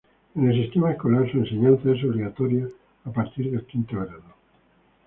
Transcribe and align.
En 0.35 0.49
el 0.49 0.59
sistema 0.63 0.89
escolar 0.93 1.29
su 1.31 1.37
enseñanza 1.37 1.91
es 1.91 2.03
obligatoria 2.03 2.67
a 3.05 3.11
partir 3.11 3.51
del 3.51 3.67
quinto 3.67 3.97
grado. 3.97 4.33